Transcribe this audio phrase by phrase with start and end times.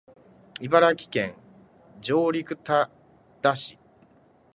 [0.59, 1.35] 茨城県
[2.01, 2.89] 常陸太
[3.43, 3.77] 田市